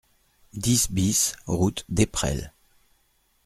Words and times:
dix 0.53 0.89
BIS 0.89 1.33
route 1.45 1.85
d'Esprels 1.87 2.51